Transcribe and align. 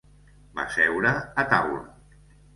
Va 0.59 0.65
seure 0.77 1.13
a 1.43 1.45
taula. 1.53 1.85